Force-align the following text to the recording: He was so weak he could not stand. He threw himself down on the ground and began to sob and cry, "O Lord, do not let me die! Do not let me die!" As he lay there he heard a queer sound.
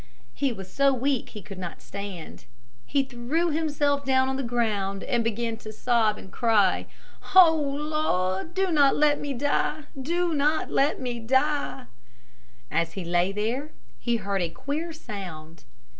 He 0.33 0.51
was 0.51 0.73
so 0.73 0.91
weak 0.91 1.29
he 1.29 1.43
could 1.43 1.59
not 1.59 1.79
stand. 1.79 2.45
He 2.87 3.03
threw 3.03 3.51
himself 3.51 4.03
down 4.03 4.29
on 4.29 4.35
the 4.35 4.41
ground 4.41 5.03
and 5.03 5.23
began 5.23 5.57
to 5.57 5.71
sob 5.71 6.17
and 6.17 6.31
cry, 6.31 6.87
"O 7.35 7.53
Lord, 7.55 8.55
do 8.55 8.71
not 8.71 8.95
let 8.95 9.19
me 9.21 9.35
die! 9.35 9.81
Do 10.01 10.33
not 10.33 10.71
let 10.71 10.99
me 10.99 11.19
die!" 11.19 11.85
As 12.71 12.93
he 12.93 13.05
lay 13.05 13.31
there 13.31 13.73
he 13.99 14.15
heard 14.15 14.41
a 14.41 14.49
queer 14.49 14.91
sound. 14.91 15.65